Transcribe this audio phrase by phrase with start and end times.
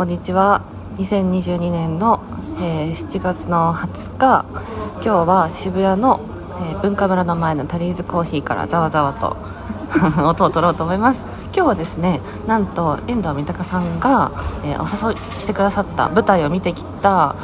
[0.00, 0.62] こんにちは。
[0.96, 2.22] 2022年の、
[2.58, 4.46] えー7月の20日
[4.94, 6.22] 今日は渋谷の、
[6.58, 9.36] えー文化村の前のタリーズコーヒーからざわざわと
[10.26, 11.26] 音を取ろうと思います。
[11.54, 14.30] 今日はですねなんと遠藤三鷹さんが、
[14.64, 17.34] えーお誘いしてくださった舞台を見てきた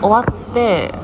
[0.00, 0.94] 終わって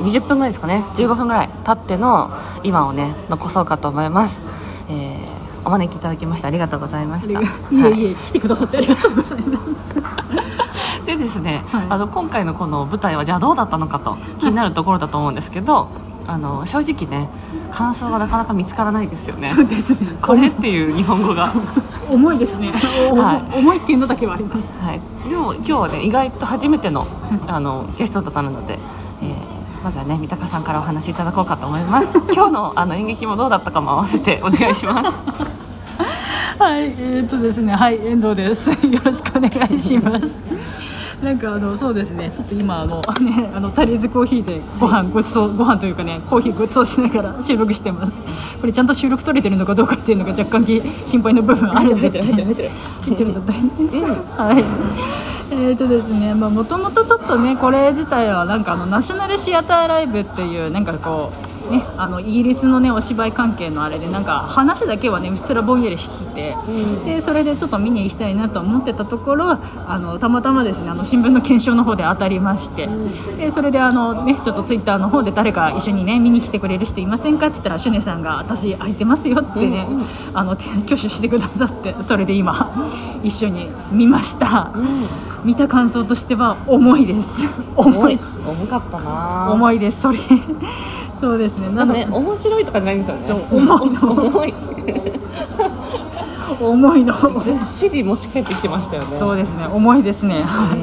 [0.00, 0.84] 20分ぐらいですかね。
[0.96, 2.32] 15分ぐらい経っての
[2.64, 4.42] 今をね残そうかと思います、
[4.88, 5.17] えー
[5.64, 7.40] お招きいただきましてありがとうございました。
[7.40, 11.06] いえいえ来てくださってありがとうございます。
[11.06, 11.86] でですね、はい。
[11.88, 15.88] あの今回のこの舞台はじゃあどうだったのかと気になるところだと思うんですけど、
[16.26, 17.30] あの正直ね
[17.72, 19.48] 感想がなかなか見つからないですよね。
[19.54, 20.16] そうですね。
[20.20, 21.52] これっていう日本語が、
[22.10, 22.72] 重いですね、
[23.10, 23.58] お はい。
[23.58, 24.62] 重いっていうのだけはあります。
[24.82, 27.06] はい、でも今日はね意外と初めての
[27.46, 28.78] あのゲストとなるので、
[29.22, 32.16] えーまずはね三鷹さんからお話しいただこうかと思います。
[32.34, 35.18] 今日のあの演劇もどうだったかも合わせてお願いします。
[36.58, 38.70] はいえー、っとですねはい遠藤です。
[38.86, 40.26] よろしくお願いします。
[41.22, 48.20] なんかあのそうですねちょっと今あのねあのタリーズコーヒーでご飯ごちそうご飯というかねコーヒーごちそうしながら収録してます。
[48.60, 52.70] これちゃんと収録取れてるのかどうかっていうのが若干き心配な部分あるんですけど入ってる
[53.06, 53.16] 入っ
[54.36, 54.64] はい
[55.50, 66.56] えーとですねまあもともとちょっとねこれ自体はなんかあのナショナルシアターライブっていうなんかこうねあのイギリスのねお芝居関係のあれでなんか話だけはねうっすらぼんやり知ってて、
[67.04, 72.88] でそれでちょっと見に行きたいなと思ってたところあのたまたまですねあの新聞の検証の方で当たりまして、
[73.36, 79.86] でそれであのねちょっとツイッターの方で誰か一緒にね見に来てくれる人いませんかって言ったらシュネさんが私空いてますよってね、
[80.34, 82.88] あの手挙手してくださってそれで今
[83.22, 84.72] 一緒に見ました、
[85.44, 87.48] 見た感想としては重いです。
[87.76, 88.18] 重い。
[88.46, 89.50] 重かったな。
[89.52, 90.18] 重いですそれ
[91.20, 91.68] そうですね。
[91.70, 93.22] なんかね面白いとかじゃないんですよね。
[93.22, 94.12] そう重いの。
[94.12, 94.54] 重い。
[96.60, 97.14] 重いの。
[97.40, 99.16] ずっしり持ち帰ってきてましたよね。
[99.16, 99.66] そうですね。
[99.70, 100.42] 重いですね。
[100.42, 100.78] はい。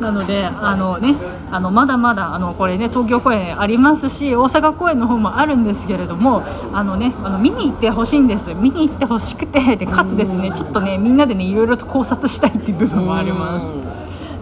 [0.00, 1.14] なのであのね
[1.50, 6.42] あのまだまだあのこれね東京公演ありますし大阪公演の方もあるんですけれども
[6.72, 8.54] あのねあの見に行ってほしいんです。
[8.54, 13.66] 見に行ってほしくてでかつですねちょっとねみんなでねいろいろと考察したいっていう部分もあります。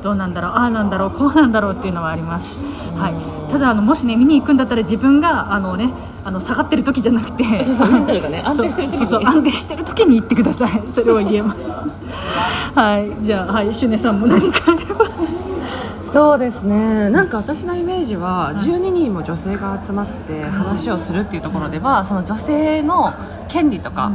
[0.02, 2.54] どうなんだろうああなんだろうこうなんだろうっていうのはあります、
[2.98, 3.10] は
[3.48, 5.90] い、ただあのもしね見に行くんだったら自分があのね
[6.24, 11.60] あの下がってる時じゃなくてそうそうメンタルがね安定してる時にそうそう安定してる時に言ってくださいそれを言えます
[12.74, 15.08] はいじゃあはいシュネさんも何かあれば
[16.12, 23.12] そうですねなんか私のイメージは12人も女性が集まって話をするっていうところではその女性の
[23.48, 24.12] 権利とか,、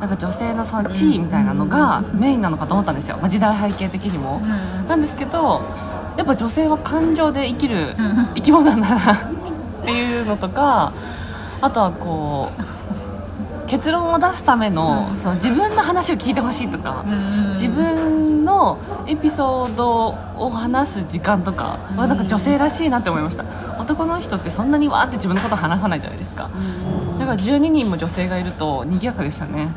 [0.00, 4.88] なんか女性のその地位みたいなのがメインなのかと思ったんですよ、まあ、時代背景的にも、うん。
[4.88, 5.62] なんですけど
[6.16, 7.86] やっぱ女性は感情で生きる
[8.34, 10.92] 生き物なんだなっていうのとか
[11.60, 17.04] あとはこう結論を出すためのその自分の話を聞いてほしいとか、
[17.54, 18.13] 自分
[18.44, 23.44] のエピソードを話す時間とかはなんか女性らしいなって思いました。
[23.80, 26.50] 男の人ってそんなにわーって自分のこと話さないじゃないですか。
[27.18, 29.68] だから12人も女性がいると賑やかでしたね。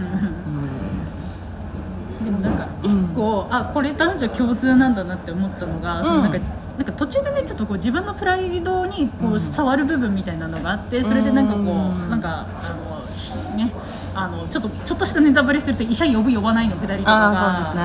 [2.23, 3.05] でもなんかうん。
[3.05, 6.39] 一個、あこれ男女共通なんだなって思ったのが、そのなんか
[6.77, 12.09] なんか途中でねちょっとこう自分のプライドにこう触る部分みたいなのがあってそれでなんかこう、うん。
[12.09, 13.71] なんかあのね
[14.19, 17.75] あのちょっとちょっとしたネタバレすると医者呼ぶ呼ばないのくだりとかがああそう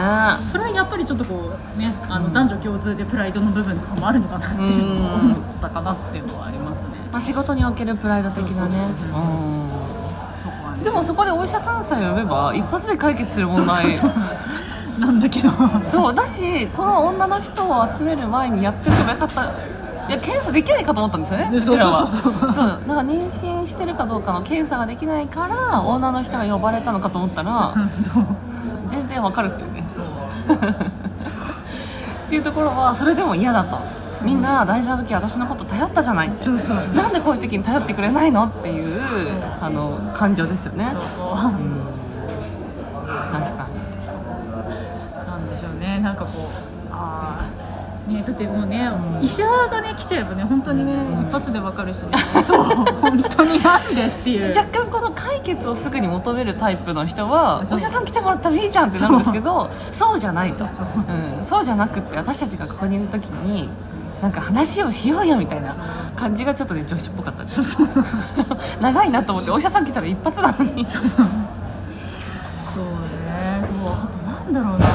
[0.40, 0.52] ですね。
[0.52, 2.32] それはやっぱりちょっとこうねあの、うん。
[2.32, 6.88] 男女共通でプライドの部分とかもあるのかなっていうのを思ったかなっていうのはありますね。
[7.12, 8.76] まあ、仕事におけるプライド的なね。
[10.82, 15.00] でもそこでお医者さんさえ呼べば一発で解決する問題そうそうそう。
[15.00, 15.50] なんだけど。
[15.86, 19.44] そうだしこの女の人を集める前にやっておけばよかった。
[20.08, 22.50] いや検査できないかと思ったんですよねそうそうそうそう。
[22.50, 22.66] そう。
[22.66, 27.72] なんか妊娠してるかどうかの検査ができないから女の人が呼ばれたのかと思ったら
[28.90, 29.82] 全然わかるっていうね。
[32.26, 33.78] っていうところはそれでも嫌だと。
[34.22, 36.30] みんな大事な時私のこと頼ったじゃない。
[36.38, 36.78] そうそう。
[36.82, 39.02] そうなんでこういう時に頼ってくれないのっていう
[39.60, 40.88] あの感情ですよね。
[40.90, 41.26] そうそう。
[41.26, 41.80] うん。
[43.32, 43.66] 確か
[45.26, 45.98] なんでしょうね。
[46.00, 47.71] なんかこうああ
[48.08, 48.88] ねだってもうね、
[49.18, 49.22] うん。
[49.22, 50.92] 医者がね来ちゃえばね本当にね、
[51.28, 54.50] 一発でわかるし、ね、そう本当になんでっていう。
[54.50, 60.20] に 若干この解決をすぐに求めるタイプの人はお医者さん来てもらったらいいじゃんってなるんですけどそう。
[60.20, 60.66] じゃないと。
[60.68, 60.86] そう。
[61.38, 63.68] うん、そうじゃなくって私たちがここにいる時に
[64.20, 65.74] なんか話をしようよみたいな
[66.16, 67.42] 感じがちょっとね女子っぽかった。
[67.42, 67.76] です
[68.80, 70.84] 長いなと思ってお医者さん来たら一発なのに。
[70.86, 71.10] そうね。
[72.72, 72.84] そう。
[73.92, 74.91] あとなんだろうな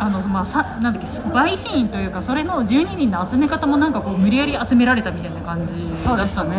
[0.00, 5.72] あのまあさなんだっけ陪審員というかそれの12人の集め方もなんかこう無理やり集められたみたいな感じ
[6.04, 6.56] そうでしたね。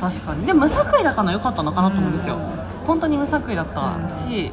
[0.00, 0.44] 確かに。
[0.44, 2.36] でも無作為だったのは良かったのかなと思うんですよ、
[2.86, 4.52] 本当に無作為だったし、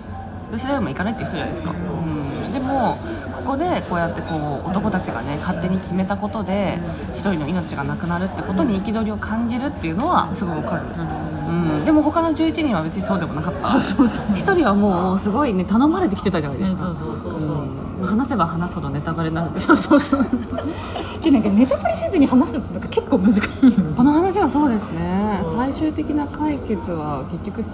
[0.52, 2.98] 吉田屋も行かないって言ってたじゃないですか、うん、でも
[3.46, 6.80] ここでこうやってこう男たちがね勝手に決めたことで
[7.16, 10.84] 一人の命がなくなるってことに憤りを感じるっていうのはすごいわかる、
[11.64, 13.62] うん、でも他の11人は別にそうでもなかった。
[13.62, 14.26] そうそうそう。
[14.36, 17.68] 一人はもうすごいね頼まれてきてたじゃないですか、そうそうそうそう、
[18.02, 18.08] うん。
[18.08, 19.52] 話せば話すほどネタバレになる。
[19.60, 20.26] そうそうそう。
[21.22, 23.42] でなんかネタバレせずに話すのが結構難しい
[23.72, 24.70] この話はそう。
[24.70, 27.68] ですね最終的な解決は結局し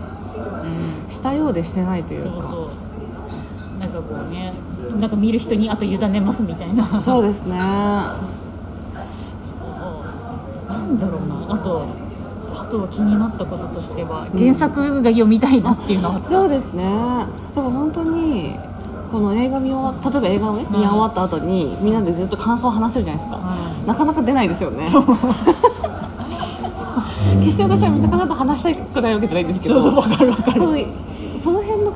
[1.09, 2.31] したようでしてないというか。
[2.31, 3.79] そうそう。
[3.79, 4.53] なんかこうね
[4.99, 7.01] なんか見る人にあと委ねますみたいな。
[7.01, 7.57] そうですね。
[7.57, 8.15] な
[10.77, 11.55] んだろうな。
[11.55, 11.85] あと
[12.61, 16.83] あと気になったこととしては原作が読みたいなっていうのはそうですね。
[16.83, 18.59] だから本当に
[19.11, 23.41] この映画見終わ例えば映画をね見終わった後にみんなでずっと感想を話せるじゃないですか、
[23.83, 24.85] うなかなか出ないですよね。
[27.39, 29.81] 決して私は三鷹さんと話したくないわけじゃないんですけど。
[29.81, 30.61] そうそうわかるわかる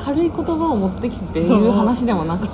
[0.06, 2.54] 軽い言葉を持ってきていう話でもなくて。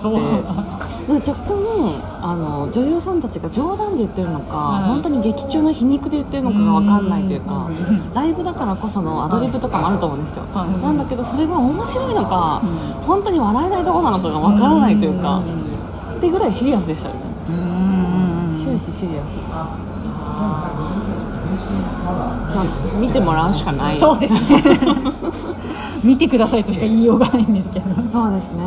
[1.11, 8.13] 若干あの女優さんたちが冗談で言ってるのか、うん本当に劇中の皮肉で言ってるのかが分かんないというか、うん。
[8.13, 12.69] ライブだからこそのアドリブとかもあると思うんですよ、うんなんだけどそれが面白いのか、うん。
[13.03, 15.41] 本当に笑えないところなのかが分からないというか、
[16.15, 17.21] ってぐらいシリアスでしたよね、
[18.63, 19.90] 終始シリアス
[22.03, 22.65] まあ
[22.99, 23.97] 見てもらうしかない。
[23.97, 24.39] そうですね。
[26.03, 27.85] 見てくださいとしか言いようがないんですけど。
[28.11, 28.63] そうですね。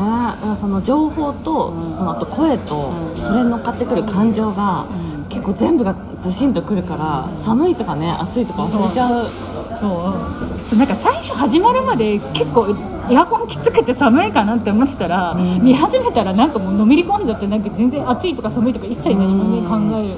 [0.61, 4.85] その情報と、そのあと声と、それに乗っかってくる感情が、
[5.29, 9.27] 結構全部がずしんとくるから寒いとかね暑いとか忘れちゃう。
[9.27, 10.15] そう。
[10.65, 10.79] そう。
[10.79, 12.69] なんか最初始まるまで結構
[13.11, 20.15] エアコンきつくて寒いかなって思ってたら、見始めたらなんかもうのめり込んじゃってなんか全然暑いとか寒いとか一切何もね考える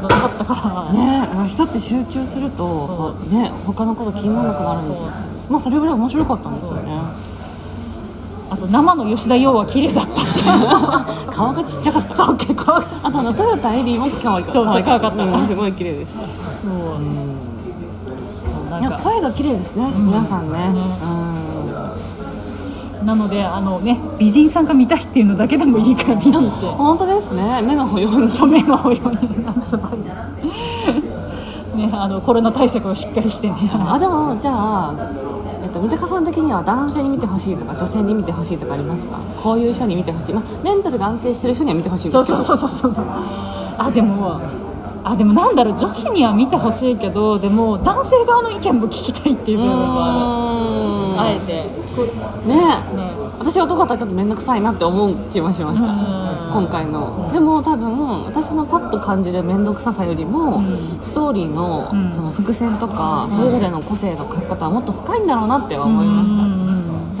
[0.00, 5.10] ことなかったから、ね人って集中するとね他のこと気にならなくなるんですよ。
[5.50, 7.00] まあそれぐらい面白かったんですよね。
[8.48, 10.20] あと生の吉田洋は綺麗だったって。
[10.20, 10.42] い
[11.28, 12.14] う顔がちっちゃかった。
[12.14, 14.52] そう結構あとあのトヨタエリーも可愛かった。
[14.52, 15.24] そうそう可愛かった。
[15.24, 15.46] うん。
[15.46, 16.18] すごい綺麗でした
[18.70, 18.88] なんか。
[18.88, 20.06] いや声が綺麗ですね、ん。
[20.06, 20.80] 皆さんね、ね。
[21.02, 21.45] うん
[23.06, 26.66] なのであのね美人さんが見たいっていうのだけでもいいから見に行って。
[26.66, 27.62] 本当ですね。
[27.62, 30.10] 目の保養に染めの保養に夏場にね
[31.92, 33.54] あのコロナ対策をしっかりしてね。
[33.72, 34.94] あでもじゃあ、
[35.62, 39.18] えっと、三鷹さん的には男性に見てほしいとか女性に見てほしいとかありますか？
[39.40, 42.42] こういう人に見てほしい、まあ、メンタルが安定してる人には見てほしいんですけど。
[42.42, 43.04] そうそうそうそうそう。
[43.78, 44.40] あでも
[45.08, 51.30] あでもなんだろう女子には見てほしいけどでも男性側の意見も聞きたいっていう部分はある。
[51.30, 51.52] あえて。
[52.48, 53.14] ねね。
[53.38, 55.86] 私男だったらちょっと面倒くさいなって思う気もしました。
[55.86, 55.96] うん。
[56.54, 57.30] 今回の。
[57.32, 60.98] でも多分私のパッと感じる面倒くささよりも、ん。
[61.00, 62.12] ストーリーの,、うん。
[62.12, 66.65] その伏線とか、それぞれの個性の書き方はもっと深いんだろうなっては思いました、うん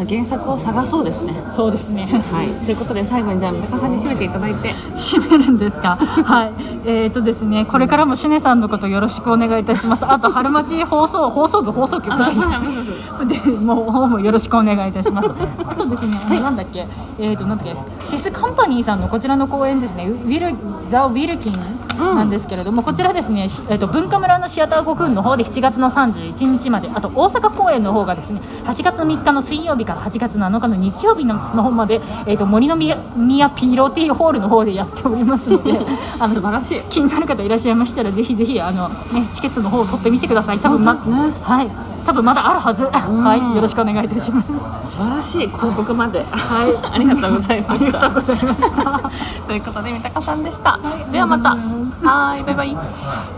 [0.04, 1.32] 原作を探そうですね。
[1.50, 2.04] そうですね。
[2.32, 2.48] はい。
[2.66, 4.74] ということで最後にじゃあ三鷹さんに締めていただいて。
[4.94, 5.96] 閉めるんですか？
[5.96, 6.52] はい。
[6.84, 10.04] えー、とですねこれからもシネさんのことよろしくお願いいたします。
[10.06, 12.16] あと春町放送放送部放送局。
[12.16, 15.28] でもうもうよろしくお願いいたします。
[15.66, 16.86] あとですね、あのなんだっけ？
[17.18, 17.74] えー、となんだっけ？
[18.06, 20.06] シスカンパニーさんのこちらの公演ですね。
[20.08, 20.54] ウィル
[20.90, 21.54] ザ・ウィルキン
[21.98, 35.72] なんですけれども、こちらですね、しえー、と文化村のシアターコクーンの方で7月の31日まであと大阪公演の方がですね8月3日の水曜日から8月7日の日曜日のの方まで、えー、と森の宮宮ピーローティーホールの方でやっておりますので
[36.18, 36.80] あの素晴らしい。
[36.90, 40.58] 気になる方いらっしゃいましたらぜひぜひあの、ね、チケットの方を取ってみてください。
[40.58, 41.32] 多分ね。
[41.42, 42.84] はい多分まだあるはず。
[42.84, 43.56] はい。
[43.56, 44.40] よろしくお願いいたしま
[44.80, 44.90] す。
[44.90, 46.22] 素晴らしい広告まで。
[46.22, 46.94] はい。
[46.94, 49.10] ありがとうございまありがしたとうございました。
[49.46, 51.50] ということで三鷹さんでした、いではまた。
[51.50, 52.44] はい。
[52.44, 52.76] バイバイ。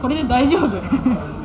[0.03, 1.38] これで大丈夫